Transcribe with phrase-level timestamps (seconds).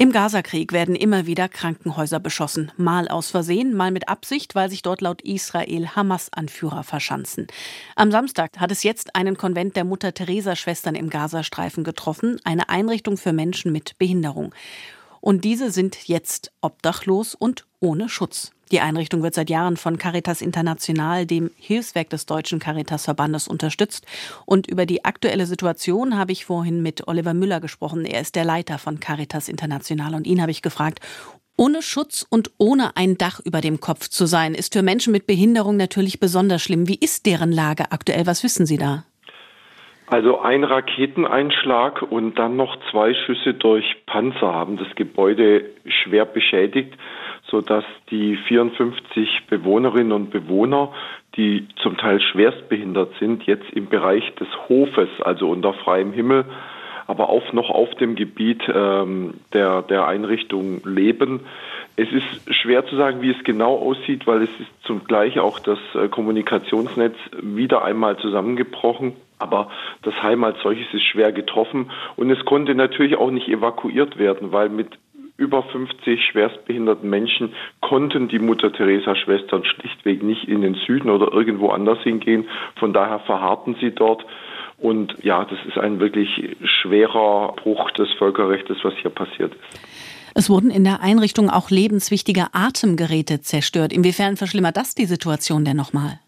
[0.00, 4.82] Im Gazakrieg werden immer wieder Krankenhäuser beschossen, mal aus Versehen, mal mit Absicht, weil sich
[4.82, 7.48] dort laut Israel Hamas-Anführer verschanzen.
[7.96, 12.68] Am Samstag hat es jetzt einen Konvent der Mutter Teresa Schwestern im Gazastreifen getroffen, eine
[12.68, 14.54] Einrichtung für Menschen mit Behinderung.
[15.20, 18.52] Und diese sind jetzt obdachlos und ohne Schutz.
[18.70, 24.06] Die Einrichtung wird seit Jahren von Caritas International, dem Hilfswerk des Deutschen Caritas-Verbandes, unterstützt.
[24.44, 28.04] Und über die aktuelle Situation habe ich vorhin mit Oliver Müller gesprochen.
[28.04, 30.14] Er ist der Leiter von Caritas International.
[30.14, 31.00] Und ihn habe ich gefragt,
[31.56, 35.26] ohne Schutz und ohne ein Dach über dem Kopf zu sein, ist für Menschen mit
[35.26, 36.88] Behinderung natürlich besonders schlimm.
[36.88, 38.26] Wie ist deren Lage aktuell?
[38.26, 39.04] Was wissen Sie da?
[40.06, 46.94] Also ein Raketeneinschlag und dann noch zwei Schüsse durch Panzer haben das Gebäude schwer beschädigt
[47.50, 50.92] sodass die 54 Bewohnerinnen und Bewohner,
[51.36, 56.44] die zum Teil schwerstbehindert sind, jetzt im Bereich des Hofes, also unter freiem Himmel,
[57.06, 61.40] aber auch noch auf dem Gebiet ähm, der, der Einrichtung leben.
[61.96, 65.78] Es ist schwer zu sagen, wie es genau aussieht, weil es ist zugleich auch das
[65.94, 69.14] äh, Kommunikationsnetz wieder einmal zusammengebrochen.
[69.38, 69.70] Aber
[70.02, 74.52] das Heim als solches ist schwer getroffen und es konnte natürlich auch nicht evakuiert werden,
[74.52, 74.98] weil mit
[75.38, 81.32] über 50 schwerstbehinderten Menschen konnten die Mutter Teresa Schwestern schlichtweg nicht in den Süden oder
[81.32, 82.46] irgendwo anders hingehen.
[82.76, 84.26] Von daher verharrten sie dort.
[84.78, 89.80] Und ja, das ist ein wirklich schwerer Bruch des Völkerrechts, was hier passiert ist.
[90.34, 93.92] Es wurden in der Einrichtung auch lebenswichtige Atemgeräte zerstört.
[93.92, 96.20] Inwiefern verschlimmert das die Situation denn nochmal?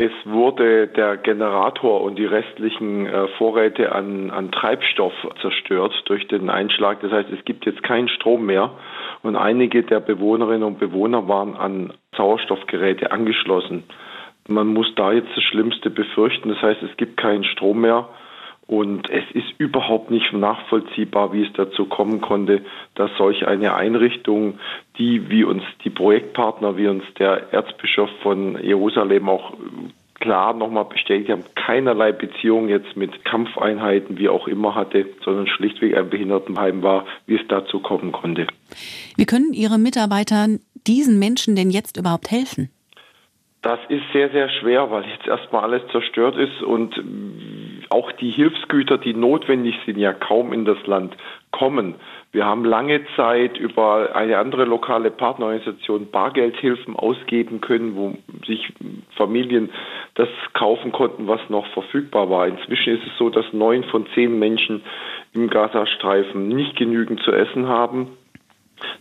[0.00, 6.50] Es wurde der Generator und die restlichen äh, Vorräte an, an Treibstoff zerstört durch den
[6.50, 7.00] Einschlag.
[7.00, 8.70] Das heißt, es gibt jetzt keinen Strom mehr
[9.24, 13.82] und einige der Bewohnerinnen und Bewohner waren an Sauerstoffgeräte angeschlossen.
[14.46, 16.48] Man muss da jetzt das Schlimmste befürchten.
[16.50, 18.08] Das heißt, es gibt keinen Strom mehr.
[18.68, 22.60] Und es ist überhaupt nicht nachvollziehbar, wie es dazu kommen konnte,
[22.94, 24.58] dass solch eine Einrichtung,
[24.98, 29.54] die wie uns die Projektpartner, wie uns der Erzbischof von Jerusalem auch
[30.20, 35.96] klar nochmal bestätigt haben, keinerlei Beziehung jetzt mit Kampfeinheiten, wie auch immer hatte, sondern schlichtweg
[35.96, 38.46] ein Behindertenheim war, wie es dazu kommen konnte.
[39.16, 40.46] Wie können Ihre Mitarbeiter
[40.86, 42.70] diesen Menschen denn jetzt überhaupt helfen?
[43.62, 46.94] Das ist sehr, sehr schwer, weil jetzt erstmal alles zerstört ist und
[47.90, 51.16] auch die Hilfsgüter, die notwendig sind, ja kaum in das Land
[51.50, 51.94] kommen.
[52.30, 58.14] Wir haben lange Zeit über eine andere lokale Partnerorganisation Bargeldhilfen ausgeben können, wo
[58.46, 58.72] sich
[59.16, 59.70] Familien
[60.14, 62.46] das kaufen konnten, was noch verfügbar war.
[62.46, 64.82] Inzwischen ist es so, dass neun von zehn Menschen
[65.32, 68.08] im Gazastreifen nicht genügend zu essen haben.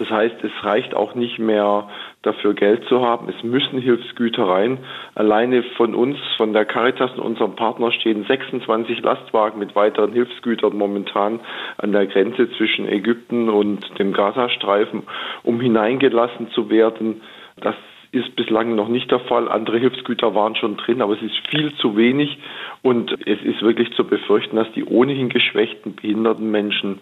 [0.00, 1.86] Das heißt, es reicht auch nicht mehr
[2.22, 3.28] dafür Geld zu haben.
[3.28, 4.78] Es müssen Hilfsgüter rein.
[5.14, 10.74] Alleine von uns, von der Caritas und unserem Partner stehen 26 Lastwagen mit weiteren Hilfsgütern
[10.74, 11.40] momentan
[11.76, 15.02] an der Grenze zwischen Ägypten und dem Gazastreifen,
[15.42, 17.20] um hineingelassen zu werden.
[17.60, 17.74] Das
[18.10, 19.50] ist bislang noch nicht der Fall.
[19.50, 22.38] Andere Hilfsgüter waren schon drin, aber es ist viel zu wenig
[22.80, 27.00] und es ist wirklich zu befürchten, dass die ohnehin geschwächten, behinderten Menschen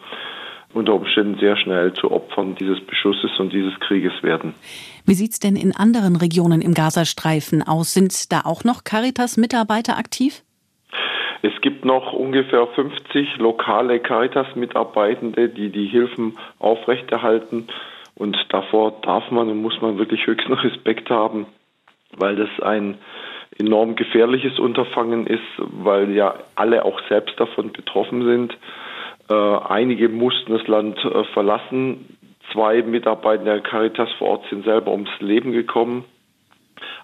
[0.75, 4.55] unter Umständen sehr schnell zu Opfern dieses Beschusses und dieses Krieges werden.
[5.07, 7.95] Wie sieht es denn in anderen Regionen im Gazastreifen aus?
[7.95, 10.43] Sind da auch noch Caritas-Mitarbeiter aktiv?
[11.43, 17.69] Es gibt noch ungefähr 50 lokale Caritas-Mitarbeitende, die die Hilfen aufrechterhalten.
[18.17, 21.47] Und davor darf man und muss man wirklich höchsten Respekt haben,
[22.17, 22.99] weil das ein
[23.59, 28.59] enorm gefährliches Unterfangen ist, weil ja alle auch selbst davon betroffen sind.
[29.29, 32.17] Äh, einige mussten das Land äh, verlassen.
[32.53, 36.05] Zwei Mitarbeiter der Caritas vor Ort sind selber ums Leben gekommen.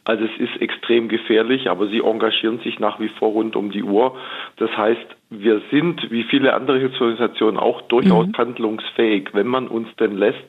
[0.04, 3.82] Also es ist extrem gefährlich, aber sie engagieren sich nach wie vor rund um die
[3.82, 4.16] Uhr.
[4.56, 8.36] Das heißt, wir sind, wie viele andere Hilfsorganisationen, auch durchaus mhm.
[8.36, 10.44] handlungsfähig, wenn man uns denn lässt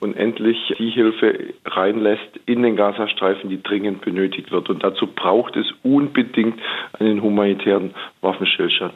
[0.00, 4.68] und endlich die Hilfe reinlässt in den Gazastreifen, die dringend benötigt wird.
[4.68, 6.60] Und dazu braucht es unbedingt
[6.98, 8.94] einen humanitären Waffenstillstand.